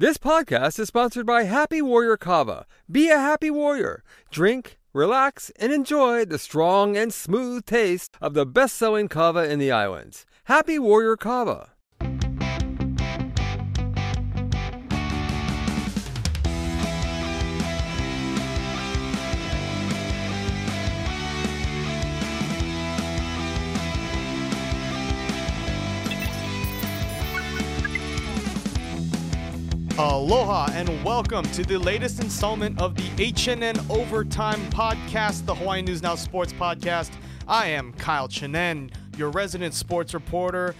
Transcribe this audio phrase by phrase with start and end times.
[0.00, 2.66] This podcast is sponsored by Happy Warrior Kava.
[2.88, 4.04] Be a happy warrior.
[4.30, 9.58] Drink, relax, and enjoy the strong and smooth taste of the best selling kava in
[9.58, 10.24] the islands.
[10.44, 11.70] Happy Warrior Kava.
[29.98, 36.02] Aloha and welcome to the latest installment of the HNN Overtime Podcast, the Hawaii News
[36.04, 37.10] Now Sports Podcast.
[37.48, 40.76] I am Kyle Chinen, your resident sports reporter,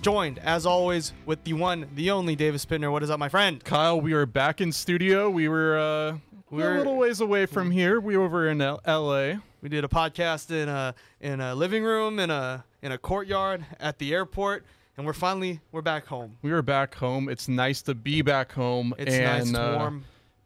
[0.00, 2.92] joined as always with the one, the only Davis Pitner.
[2.92, 3.64] What is up, my friend?
[3.64, 5.28] Kyle, we are back in studio.
[5.28, 7.98] We were uh, we were a little ways away from here.
[7.98, 9.40] We were over in L- L.A.
[9.60, 13.66] We did a podcast in a in a living room in a in a courtyard
[13.80, 14.64] at the airport,
[14.96, 16.38] and we're finally we're back home.
[16.42, 17.28] We were back home.
[17.28, 18.94] It's nice to be back home.
[18.98, 20.04] It's and, nice, uh, warm.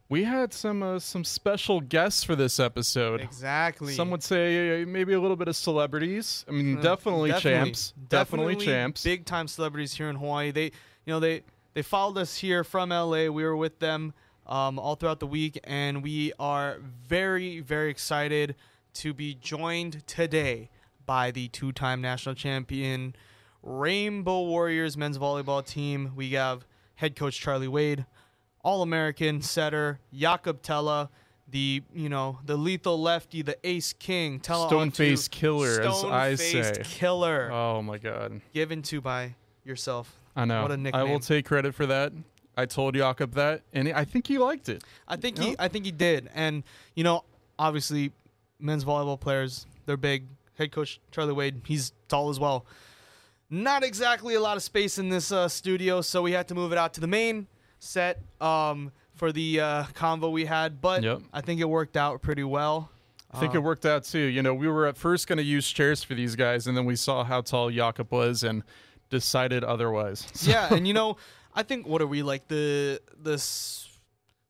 [0.08, 3.20] We had some uh, some special guests for this episode.
[3.20, 3.94] Exactly.
[3.94, 6.44] Some would say uh, maybe a little bit of celebrities.
[6.48, 7.94] I mean, definitely, champs.
[8.08, 9.04] Definitely, champs.
[9.04, 10.50] Big time celebrities here in Hawaii.
[10.50, 10.72] They, you
[11.06, 11.42] know, they
[11.74, 13.26] they followed us here from LA.
[13.28, 14.12] We were with them
[14.46, 18.56] um, all throughout the week, and we are very very excited
[18.92, 20.68] to be joined today
[21.06, 23.14] by the two-time national champion
[23.62, 26.12] Rainbow Warriors men's volleyball team.
[26.16, 26.66] We have
[26.96, 28.06] head coach Charlie Wade,
[28.62, 31.10] All-American setter Jakob Thelle.
[31.48, 36.34] The you know the lethal lefty, the ace king, Thelle Stone face killer, as I
[36.36, 36.72] say.
[36.84, 38.40] killer Oh my god.
[38.54, 40.14] given to by yourself.
[40.36, 40.62] I know.
[40.62, 41.00] What a nickname.
[41.00, 42.12] I will take credit for that.
[42.56, 44.84] I told Jakob that, and I think he liked it.
[45.08, 45.44] I think No?
[45.46, 46.30] he I think he did.
[46.34, 46.62] And
[46.94, 47.24] you know,
[47.58, 48.12] obviously
[48.60, 50.26] men's volleyball players, they're big.
[50.56, 52.64] Head coach Charlie Wade, he's tall as well.
[53.50, 56.70] Not exactly a lot of space in this uh, studio, so we had to move
[56.72, 57.48] it out to the main
[57.80, 61.22] set um, for the uh, convo we had, but Yep.
[61.32, 62.90] I think it worked out pretty well.
[63.32, 64.18] I think it Um, worked out too.
[64.18, 66.84] You know, we were at first going to use chairs for these guys, and then
[66.84, 68.62] we saw how tall Jakob was and
[69.08, 70.26] decided otherwise.
[70.34, 71.16] So- yeah, and you know,
[71.54, 73.86] I think what are we like the this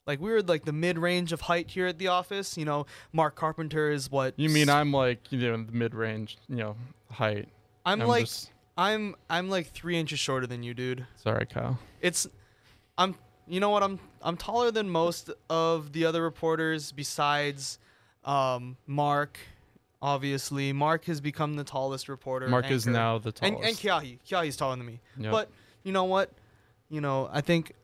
[0.07, 2.57] like we were like the mid range of height here at the office.
[2.59, 6.37] You know, Mark Carpenter is what You mean I'm like, you know, the mid range,
[6.49, 6.77] you know,
[7.11, 7.49] height.
[7.87, 11.07] I'm, like just- I'm I'm like three inches shorter than you, dude.
[11.23, 11.79] sorry, Kyle.
[12.01, 12.27] It's
[12.97, 13.15] I'm
[13.47, 17.79] you know what I'm I'm taller than most of the other reporters besides
[18.25, 19.39] um, Mark.
[20.01, 22.49] Obviously, Mark has become the tallest reporter.
[22.49, 23.69] Mark is now the and tallest.
[23.69, 24.19] and Kiahi.
[24.27, 24.99] Kiahi's taller than me.
[25.19, 25.31] Yep.
[25.31, 25.51] But
[25.83, 26.33] you know what?
[26.89, 27.75] You know, I think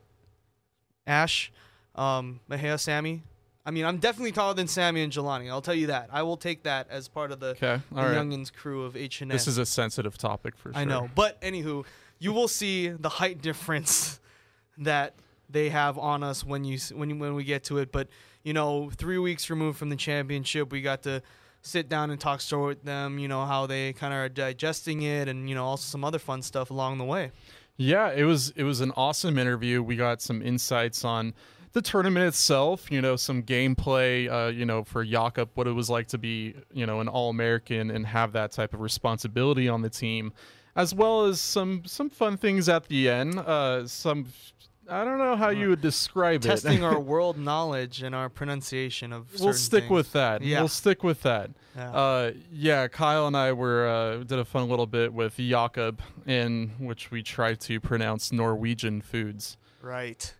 [1.05, 1.51] Ash,
[1.93, 3.21] um, Mahea, Sammy.
[3.67, 5.49] I mean, I'm definitely taller than Sammy and Jelani.
[5.49, 6.07] I'll tell you that.
[6.09, 8.15] I will take that as part of the, okay, the right.
[8.15, 10.81] Youngins crew of H and This is a sensitive topic for sure.
[10.81, 11.85] I know, but anywho,
[12.17, 14.21] you will see the height difference
[14.77, 15.15] that
[15.49, 17.91] they have on us when you when when we get to it.
[17.91, 18.07] But
[18.43, 21.21] you know, three weeks removed from the championship, we got to
[21.61, 23.19] sit down and talk story with them.
[23.19, 26.19] You know how they kind of are digesting it, and you know also some other
[26.19, 27.31] fun stuff along the way.
[27.75, 29.83] Yeah, it was it was an awesome interview.
[29.83, 31.33] We got some insights on
[31.77, 35.91] the tournament itself, you know, some gameplay, uh, you know, for Jakob, what it was
[35.91, 39.83] like to be, you know, an All American and have that type of responsibility on
[39.83, 40.33] the team,
[40.75, 43.37] as well as some some fun things at the end.
[43.37, 44.25] Uh, some
[44.89, 46.47] I don't know how you would describe it.
[46.47, 49.27] Testing our world knowledge and our pronunciation of.
[49.39, 49.91] we'll stick things.
[49.91, 50.41] with that.
[50.41, 50.61] Yeah.
[50.61, 51.51] We'll stick with that.
[51.75, 51.91] Yeah.
[51.91, 56.71] Uh, yeah, Kyle and I were uh, did a fun little bit with Jakob, in
[56.79, 59.57] which we tried to pronounce Norwegian foods.
[59.79, 60.33] right.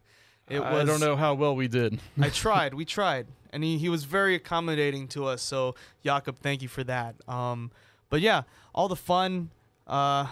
[0.50, 0.88] It I was.
[0.88, 2.00] don't know how well we did.
[2.22, 2.74] I tried.
[2.74, 5.42] We tried, and he, he was very accommodating to us.
[5.42, 7.16] So Jakob, thank you for that.
[7.28, 7.72] Um,
[8.10, 8.44] but yeah,
[8.74, 9.50] all the fun.
[9.86, 10.28] Uh,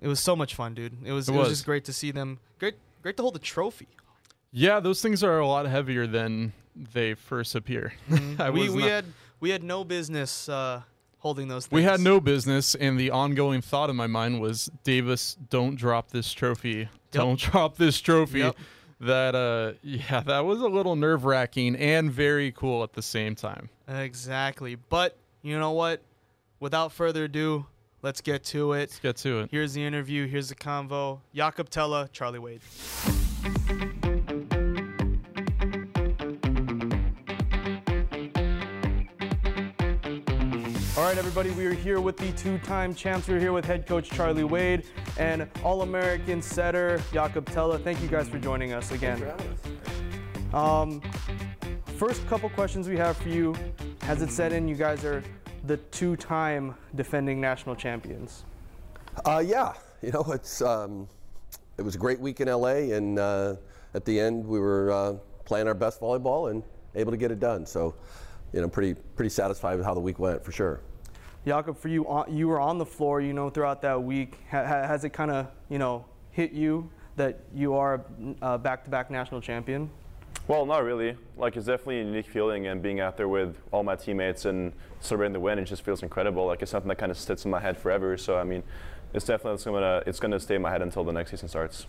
[0.00, 0.96] it was so much fun, dude.
[1.04, 1.28] It was.
[1.28, 1.48] It, It was.
[1.48, 1.58] was.
[1.58, 2.38] just great to see them.
[2.58, 3.88] Great, great to hold the trophy.
[4.52, 6.52] Yeah, those things are a lot heavier than
[6.92, 7.94] they first appear.
[8.38, 9.04] I we we had
[9.40, 10.82] we had no business uh,
[11.18, 11.66] holding those.
[11.66, 11.76] things.
[11.76, 16.10] we had no business, and the ongoing thought in my mind was, Davis, don't drop
[16.10, 16.88] this trophy.
[17.10, 18.40] Don't drop this trophy.
[18.40, 18.56] Yep.
[19.00, 23.34] That uh, yeah, that was a little nerve wracking and very cool at the same
[23.34, 23.68] time.
[23.88, 24.76] exactly.
[24.76, 26.02] But you know what?
[26.60, 27.66] Without further ado,
[28.02, 28.78] let's get to it.
[28.78, 29.48] Let's get to it.
[29.50, 30.26] Here's the interview.
[30.26, 31.20] Here's the convo.
[31.34, 32.60] Jakob Thelle, Charlie Wade.
[41.04, 43.28] Right, everybody, we are here with the two-time champs.
[43.28, 44.84] We're here with head coach Charlie Wade
[45.18, 47.76] and All-American setter Jakob Thelle.
[47.76, 49.22] Thank you guys for joining us again.
[50.54, 51.02] Um,
[51.98, 53.54] first couple questions we have for you.
[54.00, 54.66] Has it set in?
[54.66, 55.22] You guys are
[55.66, 58.44] the two-time defending national champions.
[59.26, 61.06] Uh, yeah, you know, it's um,
[61.76, 63.56] it was a great week in LA, and uh,
[63.92, 65.12] at the end, we were uh,
[65.44, 66.62] playing our best volleyball and
[66.94, 67.66] able to get it done.
[67.66, 67.94] So,
[68.54, 70.80] you know, pretty pretty satisfied with how the week went for sure.
[71.46, 74.38] Jakob, for you, you were on the floor, you know, throughout that week.
[74.48, 78.04] has it kind of, you know, hit you that you are
[78.40, 79.90] a back-to-back national champion?
[80.48, 81.16] Well, not really.
[81.36, 84.72] Like it's definitely a unique feeling, and being out there with all my teammates and
[85.00, 86.46] celebrating the win, it just feels incredible.
[86.46, 88.16] Like it's something that kind of sits in my head forever.
[88.16, 88.62] So I mean,
[89.14, 91.86] it's definitely it's gonna it's gonna stay in my head until the next season starts.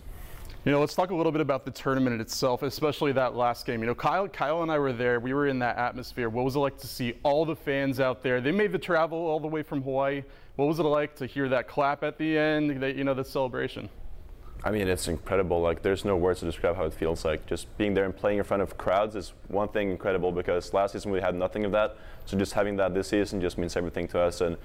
[0.65, 3.81] You know, let's talk a little bit about the tournament itself, especially that last game.
[3.81, 5.19] You know, Kyle, Kyle and I were there.
[5.19, 6.27] We were in that atmosphere.
[6.27, 8.41] What was it like to see all the fans out there?
[8.41, 10.23] They made the travel all the way from Hawaii.
[10.55, 12.81] What was it like to hear that clap at the end?
[12.81, 13.89] That you know, the celebration.
[14.63, 15.61] I mean, it's incredible.
[15.61, 17.45] Like, there's no words to describe how it feels like.
[17.45, 20.93] Just being there and playing in front of crowds is one thing incredible because last
[20.93, 21.97] season we had nothing of that.
[22.25, 24.41] So just having that this season just means everything to us.
[24.41, 24.57] And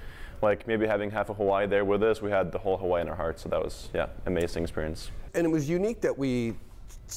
[0.42, 3.08] like maybe having half of Hawaii there with us, we had the whole Hawaii in
[3.08, 3.42] our hearts.
[3.42, 5.10] So that was yeah, amazing experience.
[5.34, 6.54] And it was unique that we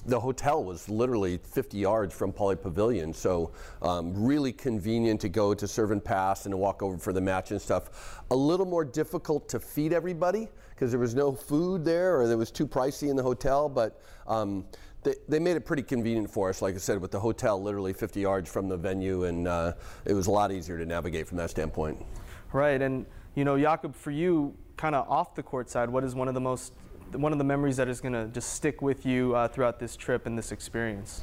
[0.07, 3.51] the hotel was literally 50 yards from Pauley Pavilion, so
[3.83, 7.21] um, really convenient to go to serve and pass and to walk over for the
[7.21, 8.23] match and stuff.
[8.31, 12.35] A little more difficult to feed everybody because there was no food there or it
[12.35, 14.65] was too pricey in the hotel, but um,
[15.03, 17.93] they, they, made it pretty convenient for us, like I said, with the hotel literally
[17.93, 19.73] 50 yards from the venue, and uh,
[20.05, 22.03] it was a lot easier to navigate from that standpoint.
[22.51, 23.05] Right, and
[23.35, 26.33] you know, Jakob, for you, kind of off the court side, what is one of
[26.33, 26.73] the most
[27.11, 29.95] one of the memories that is going to just stick with you uh, throughout this
[29.95, 31.21] trip and this experience?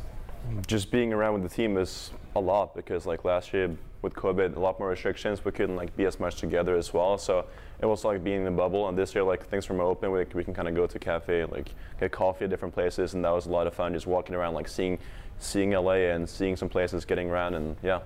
[0.66, 4.56] Just being around with the team is a lot because like last year with COVID,
[4.56, 5.44] a lot more restrictions.
[5.44, 7.18] We couldn't like be as much together as well.
[7.18, 7.46] So
[7.80, 8.88] it was like being in the bubble.
[8.88, 10.10] And this year, like things were more open.
[10.10, 13.24] We, we can kind of go to cafe, like get coffee at different places, and
[13.24, 13.92] that was a lot of fun.
[13.92, 14.98] Just walking around, like seeing
[15.38, 18.00] seeing LA and seeing some places, getting around, and yeah,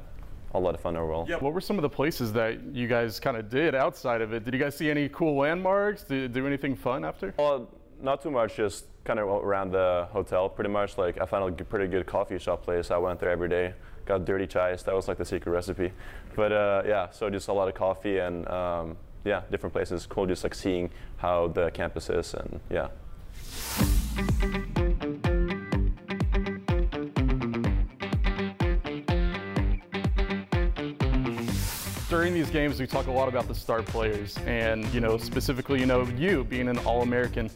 [0.55, 1.27] a lot of fun overall.
[1.29, 1.37] Yeah.
[1.37, 4.45] What were some of the places that you guys kind of did outside of it?
[4.45, 6.05] Did you guys see any cool landmarks?
[6.05, 7.35] Did you do anything fun after?
[7.39, 7.69] Well,
[8.01, 8.57] not too much.
[8.57, 10.97] Just kind of around the hotel, pretty much.
[10.97, 12.91] Like I found a pretty good coffee shop place.
[12.91, 13.75] I went there every day.
[14.07, 14.75] Got dirty chai.
[14.75, 15.93] That was like the secret recipe.
[16.37, 20.07] But uh, yeah, so just a lot of coffee and um, yeah, different places.
[20.07, 22.89] Cool, just like seeing how the campus is and yeah.
[32.25, 35.79] during these games, we talk a lot about the star players, and you know, specifically,
[35.81, 37.51] you know, you being an All-American.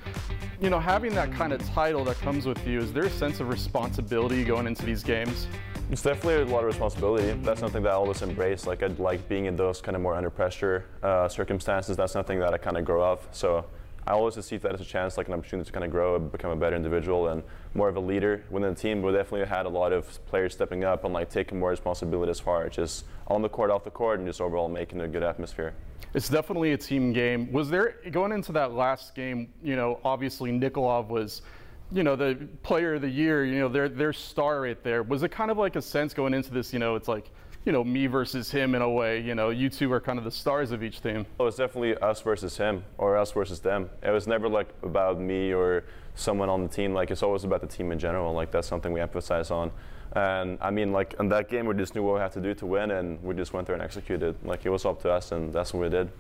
[0.60, 3.40] You know, having that kind of title that comes with you, is there a sense
[3.40, 5.46] of responsibility going into these games?
[5.90, 7.32] It's definitely a lot of responsibility.
[7.42, 8.66] That's something that I always embrace.
[8.66, 11.96] Like I like being in those kind of more under pressure uh, circumstances.
[11.96, 13.34] That's something that I kind of grow up.
[13.34, 13.64] So
[14.06, 16.30] I always see that as a chance, like an opportunity to kind of grow, and
[16.30, 17.42] become a better individual, and
[17.72, 19.00] more of a leader within the team.
[19.00, 22.38] We definitely had a lot of players stepping up and like taking more responsibility as
[22.38, 25.22] far as just on the court, off the court, and just overall making a good
[25.22, 25.72] atmosphere.
[26.12, 27.50] It's definitely a team game.
[27.50, 29.52] Was there going into that last game?
[29.62, 31.42] You know, obviously Nikolov was
[31.90, 35.02] you know, the player of the year, you know, their their star right there.
[35.02, 37.30] Was it kind of like a sense going into this, you know, it's like,
[37.64, 39.20] you know, me versus him in a way.
[39.20, 41.26] You know, you two are kind of the stars of each team.
[41.38, 43.90] Well, it's definitely us versus him or us versus them.
[44.02, 46.92] It was never like about me or someone on the team.
[46.92, 48.32] Like it's always about the team in general.
[48.34, 49.70] Like that's something we emphasize on.
[50.12, 52.54] And I mean, like in that game, we just knew what we had to do
[52.54, 54.36] to win, and we just went there and executed.
[54.42, 56.10] Like it was up to us, and that's what we did.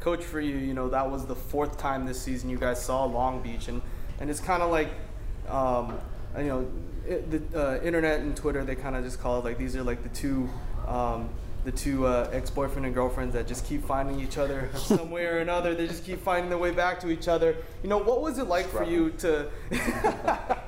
[0.00, 3.04] Coach, for you, you know, that was the fourth time this season you guys saw
[3.04, 3.82] Long Beach, and
[4.20, 4.88] and it's kind of like,
[5.48, 5.98] um,
[6.38, 6.72] you know,
[7.06, 9.82] it, the uh, internet and Twitter they kind of just call it like these are
[9.82, 10.48] like the two
[10.86, 11.28] um,
[11.64, 15.38] the two uh, ex-boyfriend and girlfriends that just keep finding each other some way or
[15.38, 15.74] another.
[15.74, 17.56] They just keep finding their way back to each other.
[17.82, 19.48] You know, what was it like for you to?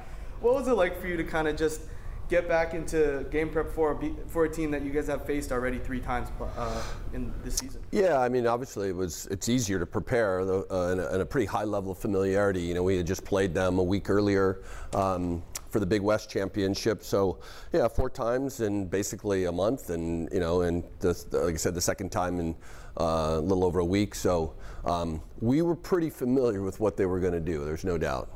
[0.41, 1.83] what was it like for you to kind of just
[2.29, 5.53] get back into game prep for a, for a team that you guys have faced
[5.53, 7.83] already three times uh, in this season?
[7.91, 11.47] Yeah, I mean, obviously it was it's easier to prepare uh, and, a, a, pretty
[11.47, 12.63] high level of familiarity.
[12.63, 14.63] You know, we had just played them a week earlier.
[14.95, 17.03] Um, for the Big West Championship.
[17.03, 17.39] So
[17.73, 21.75] yeah, four times in basically a month, and you know, and the, like I said,
[21.75, 22.55] the second time in
[22.99, 24.15] uh, a little over a week.
[24.15, 24.55] So
[24.87, 27.65] um, we were pretty familiar with what they were going to do.
[27.65, 28.31] There's no doubt.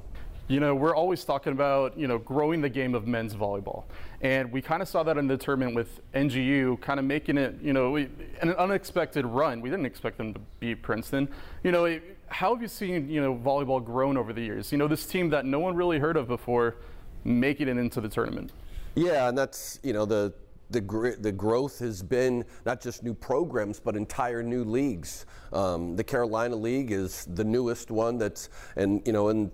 [0.50, 3.84] You know, we're always talking about, you know, growing the game of men's volleyball.
[4.20, 7.54] And we kind of saw that in the tournament with NGU kind of making it,
[7.62, 9.60] you know, an unexpected run.
[9.60, 11.28] We didn't expect them to beat Princeton.
[11.62, 14.72] You know, how have you seen, you know, volleyball grown over the years?
[14.72, 16.78] You know, this team that no one really heard of before
[17.22, 18.50] making it into the tournament.
[18.96, 20.34] Yeah, and that's you know the
[20.70, 25.26] the, gr- the growth has been not just new programs, but entire new leagues.
[25.52, 29.50] Um, the Carolina League is the newest one that's, and you know, and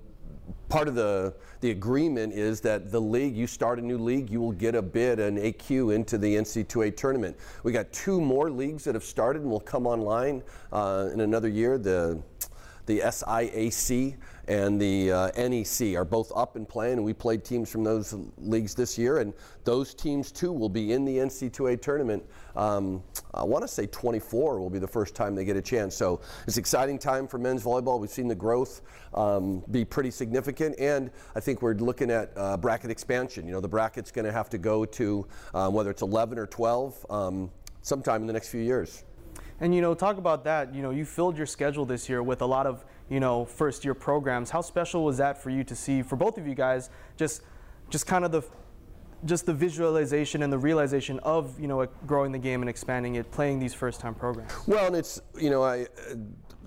[0.69, 4.41] part of the the agreement is that the league, you start a new league, you
[4.41, 7.37] will get a bid, an AQ into the NC2A tournament.
[7.63, 11.49] We got two more leagues that have started and will come online uh, in another
[11.49, 11.79] year.
[11.79, 12.23] The
[12.87, 14.17] the SIAC
[14.49, 18.15] and the uh, NEC are both up and playing, and we played teams from those
[18.39, 19.33] leagues this year, and
[19.65, 22.25] those teams too will be in the NC2A tournament.
[22.55, 23.03] Um,
[23.35, 25.95] I want to say 24 will be the first time they get a chance.
[25.95, 27.99] So it's an exciting time for men's volleyball.
[27.99, 28.83] We've seen the growth
[29.15, 33.47] um, be pretty significant, and I think we're looking at uh, bracket expansion.
[33.47, 36.47] You know, the bracket's going to have to go to um, whether it's 11 or
[36.47, 37.51] 12 um,
[37.83, 39.05] sometime in the next few years.
[39.61, 40.75] And you know, talk about that.
[40.75, 43.85] You know, you filled your schedule this year with a lot of you know first
[43.85, 44.51] year programs.
[44.51, 46.91] How special was that for you to see for both of you guys?
[47.17, 47.43] Just
[47.91, 48.43] just kind of the
[49.25, 53.31] just the visualization and the realization of you know growing the game and expanding it,
[53.31, 54.53] playing these first time programs.
[54.67, 55.87] Well, and it's you know I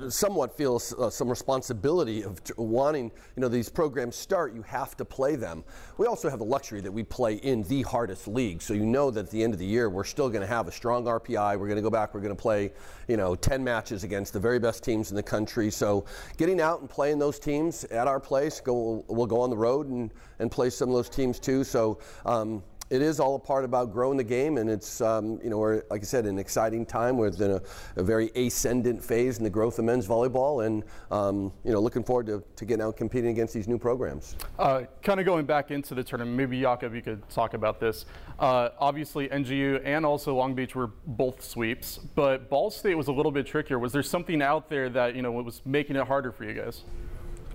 [0.10, 5.06] somewhat feels uh, some responsibility of wanting, you know, these programs start, you have to
[5.06, 5.64] play them.
[5.98, 8.62] We also have the luxury that we play in the hardest league.
[8.62, 10.68] So you know that at the end of the year, we're still going to have
[10.68, 11.60] a strong RPI.
[11.60, 12.72] We're going to go back, we're going to play,
[13.08, 15.70] you know, 10 matches against the very best teams in the country.
[15.72, 16.06] So
[16.38, 19.88] getting out and playing those teams at our place, go, we'll go on the road
[19.88, 21.64] and, and play some of those teams too.
[21.64, 25.50] So, um, it is all a part about growing the game, and it's um, you
[25.50, 27.18] know we're like I said, an exciting time.
[27.18, 27.62] We're in a,
[27.96, 32.04] a, very ascendant phase in the growth of men's volleyball, and um, you know looking
[32.04, 34.36] forward to, to getting out competing against these new programs.
[34.58, 38.06] Uh, kind of going back into the tournament, maybe Jakob, you could talk about this.
[38.40, 43.14] Uh, obviously, NGU and also Long Beach were both sweeps, but Ball State was a
[43.14, 43.78] little bit trickier.
[43.78, 46.84] Was there something out there that you know was making it harder for you guys?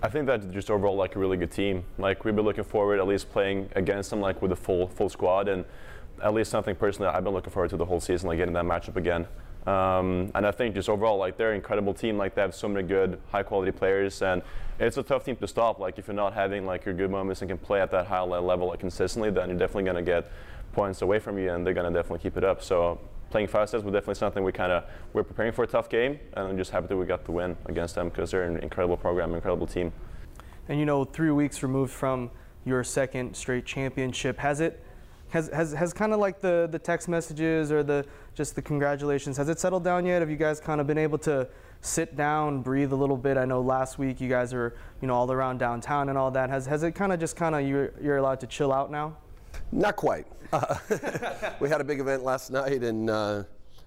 [0.04, 1.82] I think that just overall like a really good team.
[1.96, 5.08] Like we've been looking forward at least playing against them like with a full full
[5.08, 5.64] squad and
[6.22, 8.66] at least something personally I've been looking forward to the whole season, like getting that
[8.66, 9.26] matchup again.
[9.66, 12.18] Um, and I think just overall, like they're an incredible team.
[12.18, 14.42] Like they have so many good, high quality players, and
[14.78, 15.78] it's a tough team to stop.
[15.78, 18.20] Like if you're not having like your good moments and can play at that high
[18.20, 20.30] level like consistently, then you're definitely gonna get
[20.74, 22.62] points away from you, and they're gonna definitely keep it up.
[22.62, 23.00] So
[23.34, 26.46] playing sets was definitely something we kind of we're preparing for a tough game, and
[26.46, 29.34] I'm just happy that we got the win against them because they're an incredible program,
[29.34, 29.92] incredible team.
[30.68, 32.30] And you know, three weeks removed from
[32.64, 34.80] your second straight championship, has it
[35.30, 39.36] has has, has kind of like the the text messages or the just the congratulations
[39.36, 40.22] has it settled down yet?
[40.22, 41.48] Have you guys kind of been able to
[41.80, 43.36] sit down, breathe a little bit?
[43.36, 46.50] I know last week you guys are you know all around downtown and all that.
[46.50, 49.16] Has has it kind of just kind of you're you're allowed to chill out now?
[49.74, 50.26] Not quite.
[50.52, 50.76] Uh,
[51.60, 53.42] we had a big event last night, and uh,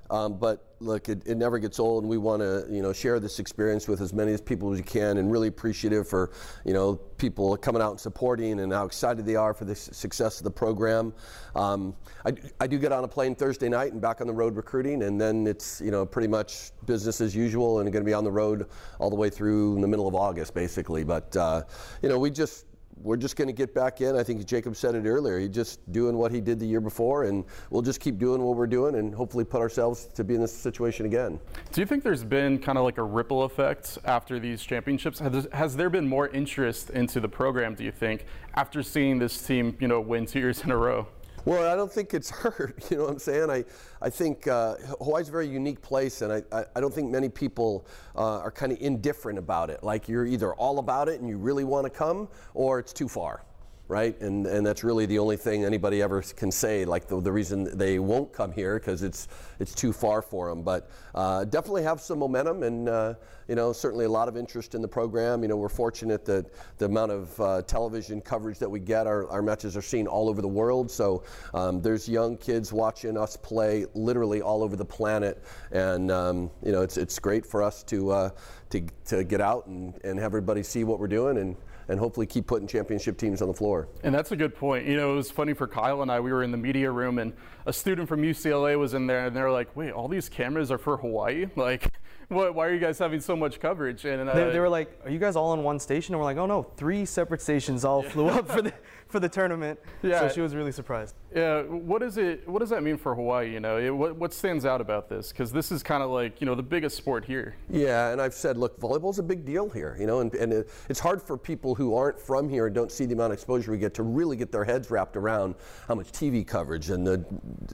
[0.09, 3.21] um, but look, it, it, never gets old, and we want to you know share
[3.21, 6.31] this experience with as many as people as we can, and really appreciative for
[6.65, 10.39] you know people coming out and supporting, and how excited they are for the success
[10.39, 11.13] of the program.
[11.55, 14.57] Um, I, I do get on a plane Thursday night and back on the road
[14.57, 18.13] recruiting, and then it's you know pretty much business as usual, and going to be
[18.13, 18.67] on the road
[18.99, 21.05] all the way through the middle of August, basically.
[21.05, 21.63] But uh,
[22.01, 22.65] you know we just
[23.01, 24.15] we're just going to get back in.
[24.15, 25.39] I think Jakob said it earlier.
[25.39, 28.55] He's just doing what he did the year before, and we'll just keep doing what
[28.55, 31.39] we're doing and hopefully put ourselves to be in this situation again.
[31.71, 35.19] Do you think there's been kind of like a ripple effect after these championships?
[35.19, 38.25] Has, has there been more interest into the program, do you think,
[38.55, 41.07] after seeing this team, you know, win two years in a row?
[41.47, 42.91] Well, I don't think it's hurt.
[42.91, 43.49] You know what I'm saying?
[43.49, 43.63] I,
[44.01, 47.29] I think uh, Hawaii's a very unique place, and I, I, I don't think many
[47.29, 47.87] people
[48.17, 49.81] uh, are kind of indifferent about it.
[49.81, 53.07] Like you're either all about it and you really want to come, or it's too
[53.07, 53.43] far
[53.87, 54.19] right?
[54.21, 56.83] And and that's really the only thing anybody ever can say.
[56.85, 59.27] Like the, the reason they won't come here because it's
[59.59, 60.61] it's too far for them.
[60.61, 63.13] But uh, definitely have some momentum, and uh,
[63.47, 65.41] you know certainly a lot of interest in the program.
[65.41, 69.29] You know we're fortunate that the amount of uh, television coverage that we get, our,
[69.29, 70.91] our matches are seen all over the world.
[70.91, 75.41] So um, there's young kids watching us play literally all over the planet,
[75.71, 78.29] and um, you know it's it's great for us to uh,
[78.69, 81.55] to to get out and and have everybody see what we're doing and
[81.89, 83.87] and hopefully keep putting championship teams on the floor.
[84.03, 84.85] And that's a good point.
[84.85, 86.19] You know, it was funny for Kyle and I.
[86.19, 87.33] We were in the media room, and
[87.67, 90.77] a student from UCLA was in there, and they're like, "Wait, all these cameras are
[90.77, 91.45] for Hawaii?
[91.57, 91.91] Like,
[92.29, 94.97] what, why are you guys having so much coverage?" And uh, they, they, were like,
[95.03, 97.83] "Are you guys all on one station?" And we're like, "Oh no, three separate stations
[97.83, 98.73] all flew up for the
[99.07, 100.21] for the tournament." Yeah.
[100.21, 101.15] So she was really surprised.
[101.35, 101.63] Yeah.
[101.63, 102.47] What is it?
[102.47, 103.51] What does that mean for Hawaii?
[103.51, 105.33] You know, it, what what stands out about this?
[105.33, 107.57] Because this is kind of like you know the biggest sport here.
[107.69, 109.97] Yeah, and I've said, look, volleyball's a big deal here.
[109.99, 112.91] You know, and and it, it's hard for people who aren't from here and don't
[112.91, 115.55] see the amount of exposure we get to really get their heads wrapped around
[115.87, 117.25] how much TV coverage and the,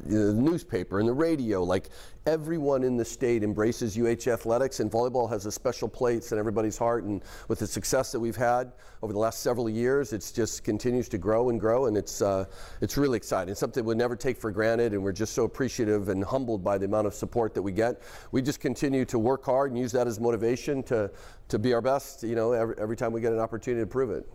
[0.06, 1.64] the newspaper and the radio.
[1.64, 1.90] Like
[2.26, 6.78] everyone in the state embraces UH athletics, and volleyball has a special place in everybody's
[6.78, 7.04] heart.
[7.04, 8.72] And with the success that we've had
[9.02, 12.46] over the last several years, it just continues to grow and grow, and it's uh,
[12.82, 13.52] it's really exciting.
[13.52, 16.78] It's something we never take for granted, and we're just so appreciative and humbled by
[16.78, 18.02] the amount of support that we get.
[18.32, 21.12] We just continue to work hard and use that as motivation to
[21.50, 22.24] to be our best.
[22.24, 24.28] You know, every, every time we get an opportunity to prove it.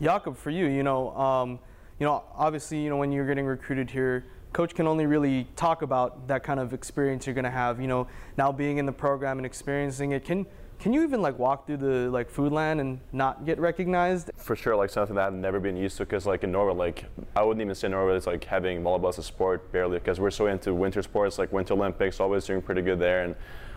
[0.00, 1.58] Jakob, for you, you know, um,
[1.98, 4.24] you know, obviously, you know, when you're getting recruited here
[4.58, 7.80] coach can only really talk about that kind of experience you're going to have.
[7.80, 10.46] You know, now being in the program and experiencing it, can
[10.80, 14.32] can you even like walk through the like food land and not get recognized?
[14.36, 17.04] For sure, like something that I've never been used to, because like in Norway, like
[17.36, 20.32] I wouldn't even say Norway is like having volleyball as a sport barely, because we're
[20.32, 23.36] so into winter sports, like Winter Olympics, always doing pretty good there, and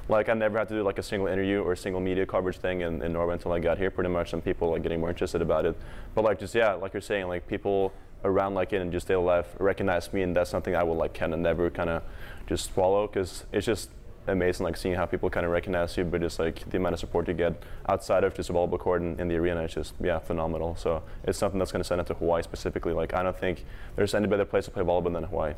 [0.09, 2.57] like I never had to do like a single interview or a single media coverage
[2.57, 5.09] thing in, in Norway until I got here, pretty much, and people like getting more
[5.09, 5.75] interested about it.
[6.15, 9.23] But like just yeah, like you're saying, like people around like it and just daily
[9.23, 9.47] life.
[9.59, 12.03] Recognize me, and that's something I would like kind of never kind of
[12.47, 13.89] just swallow, because it's just
[14.27, 16.99] amazing like seeing how people kind of recognize you but just like the amount of
[16.99, 19.93] support you get outside of just a volleyball court and in the arena is just
[20.01, 20.75] yeah phenomenal.
[20.75, 22.93] So it's something that's going to send it to hawaii specifically.
[22.93, 25.53] Like i don't think there's any better place to play volleyball than hawaii.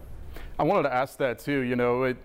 [0.57, 2.17] I wanted to ask that too you know it,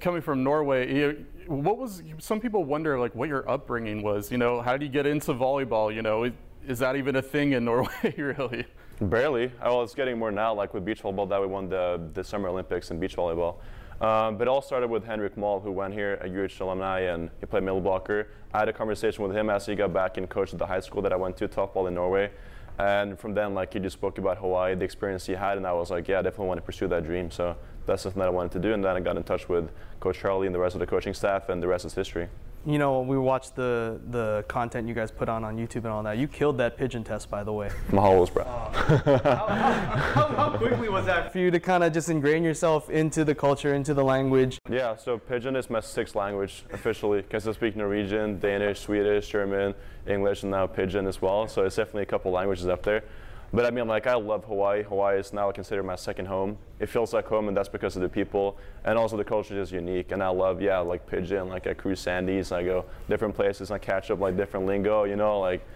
[0.00, 1.16] coming from norway
[1.46, 4.92] what was some people wonder like what your upbringing was you know how did you
[4.92, 6.30] get into volleyball you know?
[6.66, 8.66] Is that even a thing in norway really
[9.00, 12.24] barely well it's getting more now like with beach volleyball that we won the, the
[12.24, 13.56] summer olympics in beach volleyball
[14.00, 17.30] um, but it all started with Henrik Moll, who went here, a UH alumni, and
[17.40, 18.28] he played middle blocker.
[18.54, 20.78] I had a conversation with him as he got back and coached at the high
[20.78, 22.30] school that I went to, Tough Ball in Norway.
[22.78, 25.72] And from then, like, he just spoke about Hawaii, the experience he had, and I
[25.72, 27.28] was like, yeah, I definitely want to pursue that dream.
[27.32, 28.72] So that's something that I wanted to do.
[28.72, 31.12] And then I got in touch with Coach Charlie and the rest of the coaching
[31.12, 32.28] staff, and the rest is history
[32.66, 36.02] you know, we watched the the content you guys put on on YouTube and all
[36.02, 36.18] that.
[36.18, 37.70] You killed that pidgin test, by the way.
[37.90, 38.42] Mahalos, bro.
[38.42, 42.90] Uh, how, how, how, quickly was that for you to kind of just ingrain yourself
[42.90, 44.58] into the culture, into the language?
[44.68, 49.74] Yeah, so pidgin is my sixth language officially because I speak Norwegian, Danish, Swedish, German,
[50.06, 51.48] English, and now pidgin as well.
[51.48, 53.04] So it's definitely a couple languages up there.
[53.52, 54.82] But I mean, like, I love Hawaii.
[54.82, 56.58] Hawaii is now considered my second home.
[56.80, 58.58] It feels like home, and that's because of the people.
[58.84, 60.12] And also, the culture is unique.
[60.12, 63.76] And I love, yeah, like Pidgin, like I cruise Sandy's, I go different places, and
[63.76, 65.66] I catch up like different lingo, you know, like,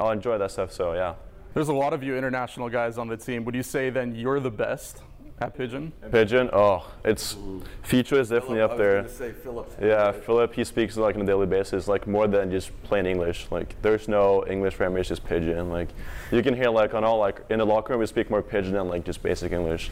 [0.00, 0.72] I'll enjoy that stuff.
[0.72, 1.14] So, yeah.
[1.54, 3.44] There's a lot of you international guys on the team.
[3.44, 5.02] Would you say then you're the best?
[5.40, 5.92] At Pigeon?
[6.10, 7.36] Pidgin, oh, it's
[7.82, 9.08] Feature is definitely Philip, up there.
[9.08, 9.72] Say Philip.
[9.80, 13.46] Yeah, Philip, he speaks like on a daily basis, like more than just plain English.
[13.50, 15.70] Like there's no English for him, it's just Pidgin.
[15.70, 15.88] Like
[16.30, 18.72] you can hear like on all like in the locker room we speak more Pidgin
[18.72, 19.90] than like just basic English.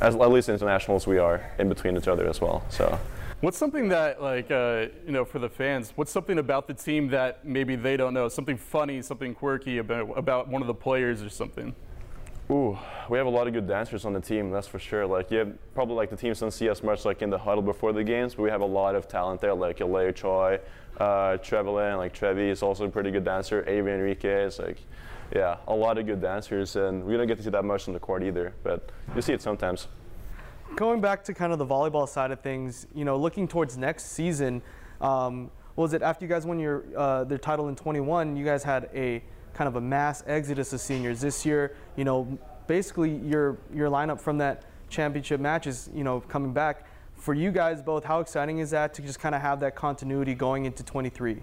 [0.00, 2.64] As at least internationals we are in between each other as well.
[2.68, 2.98] So.
[3.40, 7.06] What's something that, like, uh, you know, for the fans, what's something about the team
[7.10, 8.28] that maybe they don't know?
[8.28, 11.72] Something funny, something quirky about, about one of the players or something?
[12.50, 12.78] Ooh,
[13.10, 15.06] we have a lot of good dancers on the team, that's for sure.
[15.06, 17.92] Like, yeah, probably like the teams don't see us much like in the huddle before
[17.92, 20.58] the games, but we have a lot of talent there, like Eleu Choy,
[20.98, 23.64] uh, Trevelin, like Trevi is also a pretty good dancer.
[23.68, 24.78] Avery Enrique is like,
[25.34, 27.92] yeah, a lot of good dancers, and we don't get to see that much on
[27.92, 29.88] the court either, but you see it sometimes.
[30.74, 34.12] Going back to kind of the volleyball side of things, you know, looking towards next
[34.12, 34.62] season,
[35.02, 38.36] um, was it after you guys won your uh, their title in 21?
[38.36, 39.22] You guys had a
[39.58, 41.74] kind of a mass exodus of seniors this year.
[41.96, 46.86] You know, basically your your lineup from that championship match is you know coming back.
[47.16, 50.36] For you guys both, how exciting is that to just kind of have that continuity
[50.36, 51.42] going into 23?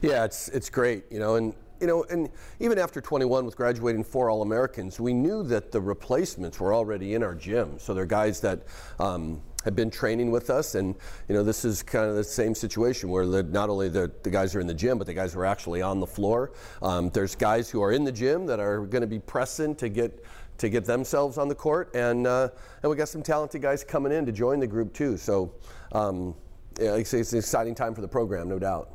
[0.00, 1.04] Yeah, it's it's great.
[1.08, 5.44] You know, and you know, and even after 21 with graduating four All-Americans, we knew
[5.44, 7.78] that the replacements were already in our gym.
[7.78, 8.62] So they're guys that
[8.98, 10.94] um, have been training with us, and
[11.28, 14.30] you know this is kind of the same situation where the, not only the, the
[14.30, 16.52] guys are in the gym, but the guys are actually on the floor.
[16.82, 19.88] Um, there's guys who are in the gym that are going to be pressing to
[19.88, 20.24] get
[20.58, 22.48] to get themselves on the court, and uh,
[22.82, 25.16] and we got some talented guys coming in to join the group too.
[25.16, 25.52] So
[25.92, 26.34] um,
[26.80, 28.90] yeah, it's, it's an exciting time for the program, no doubt.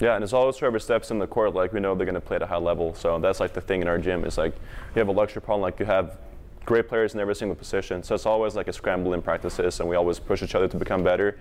[0.00, 2.22] Yeah, and it's always whoever steps in the court, like we know they're going to
[2.22, 2.94] play at a high level.
[2.94, 4.54] So that's like the thing in our gym is like
[4.94, 6.16] you have a luxury problem, like you have
[6.64, 8.02] great players in every single position.
[8.02, 10.76] So it's always like a scramble in practices, and we always push each other to
[10.76, 11.38] become better.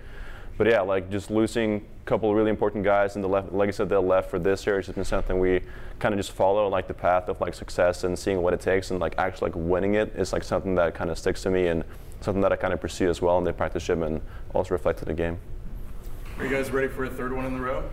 [0.57, 3.69] But yeah, like just losing a couple of really important guys in the left, like
[3.69, 4.77] I said, they left for this year.
[4.77, 5.61] It's just been something we
[5.99, 8.91] kind of just follow, like the path of like success and seeing what it takes,
[8.91, 11.67] and like actually like winning it is like something that kind of sticks to me
[11.67, 11.83] and
[12.21, 14.21] something that I kind of pursue as well in the practice gym and
[14.53, 15.37] also reflect in the game.
[16.37, 17.89] Are you guys ready for a third one in the row?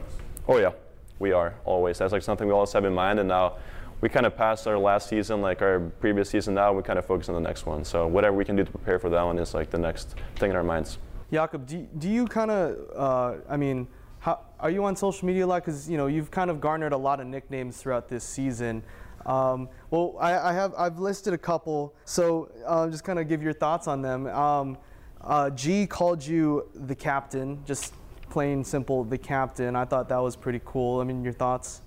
[0.49, 0.73] Oh yeah,
[1.21, 1.99] we are always.
[1.99, 3.59] That's like something we always have in mind, and now
[4.01, 7.07] we kind of passed our last season, like our previous season now, we kind of
[7.07, 7.85] focus on the next one.
[7.85, 10.51] So whatever we can do to prepare for that one is like the next thing
[10.51, 10.99] in our minds.
[11.33, 13.89] Jakob, do, do you kind of, uh, I mean,
[14.21, 15.65] how, are you on social media a lot?
[15.65, 18.83] Because, you know, you've kind of garnered a lot of nicknames throughout this season.
[19.25, 23.43] Um, well, I, I, have, I've listed a couple, so uh, just kind of give
[23.43, 24.27] your thoughts on them.
[24.29, 24.79] Um,
[25.21, 27.93] uh, G called you the captain, just
[28.31, 29.75] plain simple, the captain.
[29.75, 31.01] I thought that was pretty cool.
[31.01, 31.81] I mean, your thoughts?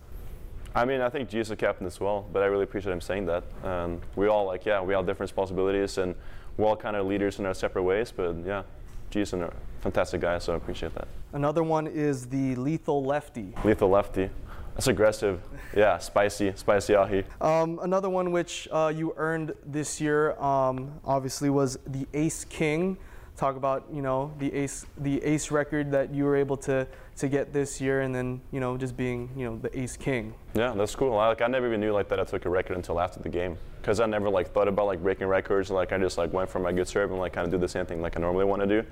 [0.75, 3.01] I mean, I think Jesus is the captain as well, but I really appreciate him
[3.01, 3.43] saying that.
[3.63, 6.15] And we all like, yeah, we all have different responsibilities, and
[6.57, 8.11] we're all kind of leaders in our separate ways.
[8.15, 8.63] But yeah,
[9.09, 11.07] Jesus is a fantastic guy, so I appreciate that.
[11.33, 13.53] Another one is the lethal lefty.
[13.63, 14.29] Lethal lefty.
[14.75, 15.41] That's aggressive.
[15.75, 17.23] Yeah, spicy, spicy ahi.
[17.39, 22.97] Um, another one which uh, you earned this year, um, obviously, was the Ace King.
[23.37, 26.87] talk about you know the ace the ace record that you were able to
[27.19, 30.33] to get this year, and then you know just being you know the ace king.
[30.53, 31.17] Yeah, that's cool.
[31.17, 33.29] I, like I never even knew like that I took a record until after the
[33.29, 35.69] game because I never like thought about like breaking records.
[35.69, 37.67] Like I just like went for my good serve and like kind of do the
[37.67, 38.87] same thing like I normally want to do.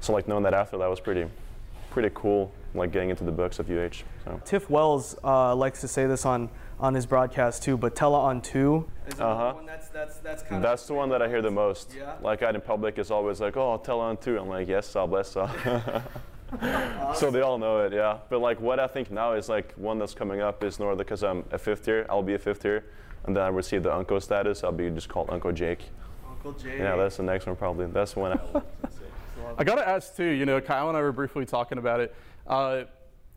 [0.00, 1.26] So like knowing that after that was pretty
[1.90, 2.52] pretty cool.
[2.74, 4.04] Like getting into the books of UH.
[4.24, 4.40] So.
[4.44, 6.50] Tiff Wells uh, likes to say this on
[6.80, 8.88] on his broadcast too, but Thelle on two.
[9.18, 9.52] Uh-huh.
[9.54, 11.94] one that's that's that's That's the one that I hear the most.
[11.96, 12.14] Yeah?
[12.20, 14.38] Like out in public, it's always like, "Oh, tell on two.
[14.38, 16.02] I'm like, "Yes, sir, bless sir."
[17.14, 18.18] so they all know it, yeah.
[18.28, 21.22] But like what I think now is like one that's coming up is Northern because
[21.22, 22.06] I'm a fifth year.
[22.08, 22.84] I'll be a fifth year,
[23.26, 24.64] and then I receive the Uncle status.
[24.64, 25.84] I'll be just called Uncle Jake.
[26.28, 26.78] Uncle Jake.
[26.78, 27.86] Yeah, that's the next one probably.
[27.86, 28.32] That's the one.
[28.32, 28.62] I,
[29.58, 30.24] I gotta ask too.
[30.24, 32.14] You know, Kyle and I were briefly talking about it.
[32.46, 32.84] Uh,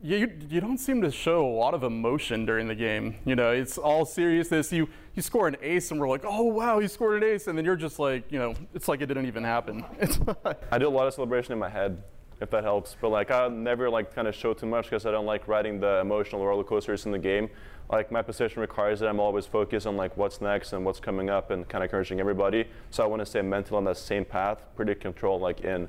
[0.03, 3.15] you, you you don't seem to show a lot of emotion during the game.
[3.25, 4.71] You know, it's all seriousness.
[4.71, 7.57] You you score an ace, and we're like, oh wow, you scored an ace, and
[7.57, 9.83] then you're just like, you know, it's like it didn't even happen.
[10.71, 12.01] I do a lot of celebration in my head,
[12.41, 12.97] if that helps.
[12.99, 15.79] But like I never like kind of show too much because I don't like riding
[15.79, 17.49] the emotional roller coasters in the game.
[17.89, 21.29] Like my position requires that I'm always focused on like what's next and what's coming
[21.29, 22.65] up and kind of encouraging everybody.
[22.89, 25.87] So I want to stay mental on that same path, pretty controlled, like in,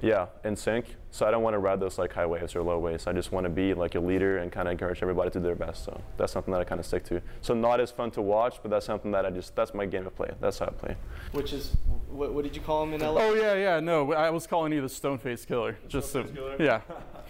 [0.00, 0.96] yeah, in sync.
[1.10, 3.06] So I don't want to ride those like high waves or low waves.
[3.06, 5.44] I just want to be like a leader and kind of encourage everybody to do
[5.44, 5.84] their best.
[5.84, 7.20] So that's something that I kind of stick to.
[7.40, 10.06] So not as fun to watch, but that's something that I just that's my game
[10.06, 10.30] of play.
[10.40, 10.96] That's how I play.
[11.32, 11.76] Which is
[12.08, 13.20] what, what did you call him in LA?
[13.20, 13.80] oh yeah, yeah.
[13.80, 15.78] No, I was calling you the stone face killer.
[15.88, 16.24] Just so,
[16.60, 16.80] yeah.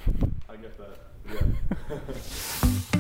[0.49, 0.99] I get that.
[1.33, 2.89] Yeah.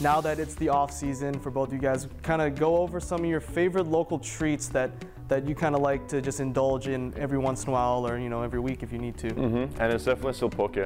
[0.00, 3.20] now that it's the off season for both you guys, kind of go over some
[3.20, 4.90] of your favorite local treats that
[5.28, 8.18] that you kind of like to just indulge in every once in a while or
[8.18, 9.28] you know every week if you need to.
[9.28, 9.80] Mm-hmm.
[9.80, 10.76] And it's definitely still poke.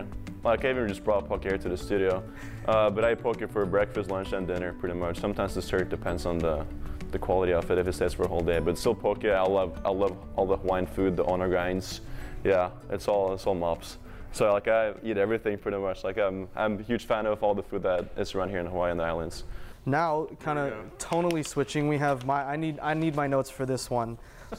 [0.42, 2.22] Like I even just brought poke here to the studio,
[2.66, 5.18] uh, but I poke for breakfast, lunch, and dinner pretty much.
[5.18, 6.66] Sometimes the dessert depends on the
[7.12, 8.58] the quality of it if it stays for a whole day.
[8.58, 9.24] But still poke.
[9.24, 12.00] I love I love all the Hawaiian food, the ono grinds.
[12.42, 13.98] Yeah, it's all it's all mops.
[14.34, 16.02] So like I eat everything pretty much.
[16.02, 18.66] Like I'm I'm a huge fan of all the food that is around here in
[18.66, 19.44] Hawaii and the islands.
[19.86, 23.64] Now, kind of tonally switching, we have my I need I need my notes for
[23.64, 24.18] this one,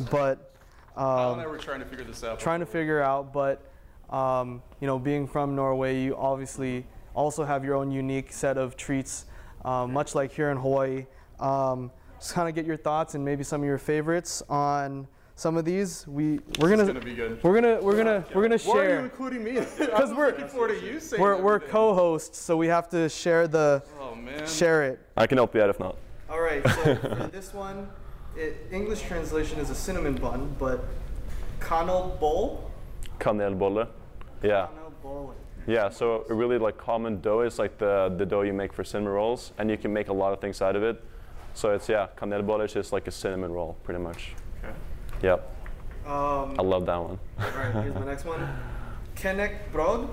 [0.10, 0.54] but
[0.96, 2.40] Kyle um, and I were trying to figure this out.
[2.40, 3.34] trying to figure out.
[3.34, 3.70] But
[4.10, 8.78] um, you know, being from Norway, you obviously also have your own unique set of
[8.78, 9.26] treats,
[9.66, 11.06] uh, much like here in Hawaii.
[11.38, 15.58] Um, just kind of get your thoughts and maybe some of your favorites on some
[15.58, 16.08] of these.
[16.08, 17.44] We we're gonna, gonna be good.
[17.44, 18.74] we're gonna we're gonna we're gonna share.
[18.74, 19.52] Why are you including me?
[19.78, 23.48] Because we're- looking forward to you saying We're we're co-hosts, so we have to share
[23.48, 24.48] the Oh man.
[24.48, 25.00] share it.
[25.18, 25.98] I can help you out if not.
[26.30, 27.88] All right, so for this one,
[28.36, 30.84] it, English translation is a cinnamon bun, but
[31.60, 32.72] kanel bowl.
[33.20, 33.88] Kanelbolle.
[34.42, 34.68] Yeah.
[34.68, 35.36] Kanel bowl.
[35.68, 38.84] Yeah, so a really like common dough is like the, the dough you make for
[38.84, 41.02] cinnamon rolls, and you can make a lot of things out of it.
[41.54, 44.34] So it's yeah, kanelbolle is just like a cinnamon roll, pretty much.
[44.64, 44.74] Okay.
[45.26, 45.42] Yep,
[46.06, 47.18] Um, I love that one.
[47.40, 48.48] all right, here's my next one.
[49.16, 50.08] Kenneck brod.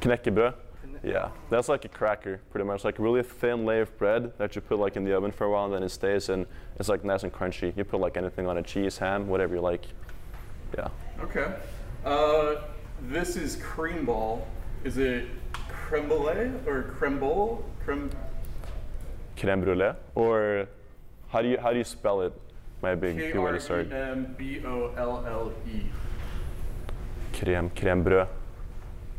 [0.00, 0.54] Knäckebröd.
[1.02, 4.54] Yeah, that's like a cracker, pretty much like a really thin layer of bread that
[4.54, 6.46] you put like in the oven for a while, and then it stays, and
[6.78, 7.76] it's like nice and crunchy.
[7.76, 9.86] You put like anything on it, cheese, ham, whatever you like.
[10.78, 10.86] Yeah.
[11.20, 11.52] Okay.
[12.04, 12.60] Uh,
[13.08, 14.46] this is cream ball.
[14.84, 15.24] Is it
[15.68, 17.64] creme brulee or creme bowl?
[17.84, 18.08] Creme.
[19.36, 20.68] Crème brûlée, or
[21.30, 22.32] how do you how do you spell it?
[22.82, 23.92] Might be a K good way to E start.
[23.92, 25.82] M B O L L E.
[27.32, 28.26] Crème, crème brûlée,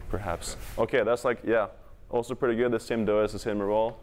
[0.10, 0.58] perhaps.
[0.78, 1.68] Okay, that's like, yeah,
[2.10, 2.72] also pretty good.
[2.72, 4.00] The same dough as the cinnamon roll.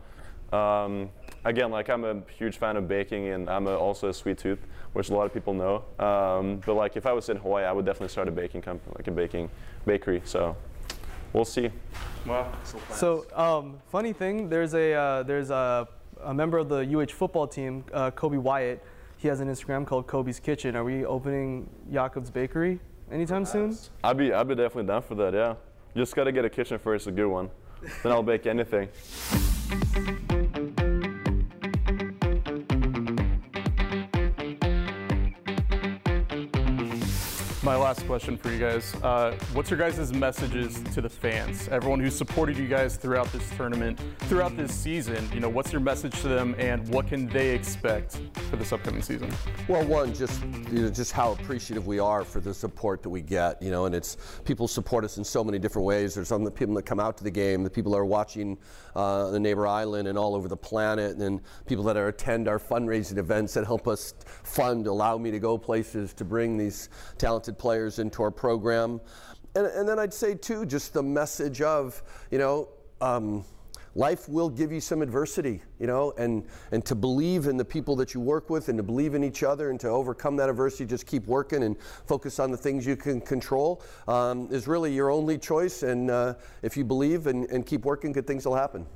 [0.51, 1.11] Um,
[1.45, 4.59] again, like I'm a huge fan of baking and I'm a, also a sweet tooth,
[4.95, 5.85] which a lot of people know.
[6.05, 8.95] Um, but like if I was in Hawaii, I would definitely start a baking company,
[8.97, 9.51] like a baking
[9.85, 10.23] bakery.
[10.25, 10.57] So
[11.35, 11.71] we'll see.
[12.27, 12.51] Wow.
[12.95, 15.87] So, um, funny thing, there's a uh, there's a,
[16.25, 18.83] a member of the UH football team, uh, Kobe Wyatt.
[19.21, 20.75] He has an Instagram called Kobe's Kitchen.
[20.75, 22.81] Are we opening Jakob's Bakery
[23.13, 23.77] anytime soon?
[24.03, 25.35] I'd be, I'd be definitely down for that.
[25.35, 25.57] Yeah,
[25.95, 27.51] just gotta get a kitchen first, a good one.
[28.03, 28.89] then I'll bake anything.
[37.71, 38.97] My last question for you guys.
[38.97, 41.69] Uh, what's your guys' messages to the fans?
[41.69, 45.81] Everyone who supported you guys throughout this tournament, throughout this season, you know, what's your
[45.81, 48.19] message to them and what can they expect
[48.51, 49.33] for this upcoming season?
[49.69, 53.23] Well, one, just you know, just how appreciative we are for the support that we
[53.23, 56.17] get, you know, and it's people support us in so many different ways.
[56.17, 58.59] There's some the people that come out to the game, the people that are watching
[58.97, 62.59] uh, the neighbor island and all over the planet, and people that are attend our
[62.59, 67.59] fundraising events that help us fund, allow me to go places to bring these talented
[67.61, 69.01] players into our program.
[69.55, 72.69] And, and then I'd say too, just the message of, you know,
[73.03, 73.45] um,
[73.95, 77.95] life will give you some adversity, you know, and, and to believe in the people
[77.97, 80.87] that you work with and to believe in each other and to overcome that adversity,
[80.87, 85.11] just keep working and focus on the things you can control um, is really your
[85.11, 85.83] only choice.
[85.83, 88.87] And uh, if you believe and, and keep working, good things will happen.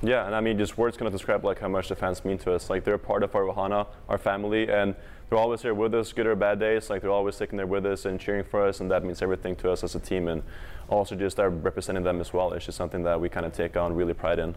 [0.00, 2.52] Yeah, and I mean, just words cannot describe like how much the fans mean to
[2.54, 2.70] us.
[2.70, 4.94] Like they're a part of our Ohana, our family, and
[5.28, 6.88] they're always here with us, good or bad days.
[6.90, 9.56] Like they're always sticking there with us and cheering for us, and that means everything
[9.56, 10.28] to us as a team.
[10.28, 10.42] And
[10.88, 12.52] also just our representing them as well.
[12.52, 14.54] It's just something that we kind of take on really pride in.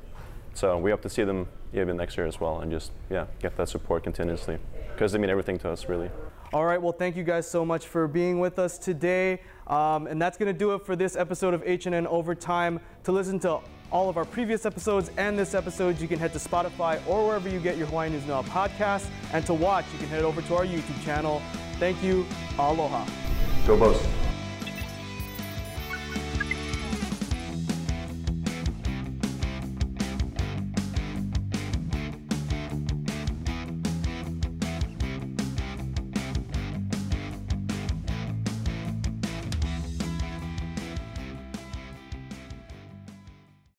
[0.53, 3.55] So we hope to see them even next year as well, and just yeah, get
[3.57, 4.57] that support continuously
[4.93, 6.09] because they mean everything to us really.
[6.53, 9.39] All right, well, thank you guys so much for being with us today.
[9.67, 12.81] Um, and that's going to do it for this episode of HNN Overtime.
[13.05, 16.39] To listen to all of our previous episodes and this episode, you can head to
[16.39, 19.07] Spotify or wherever you get your Hawaiian News Now podcast.
[19.33, 21.41] And to watch, you can head over to our YouTube channel.
[21.77, 22.25] Thank you.
[22.57, 23.05] Aloha.
[23.67, 24.20] Go Bows.